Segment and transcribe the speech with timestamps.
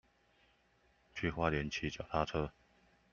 [1.13, 2.51] 去花蓮騎腳踏車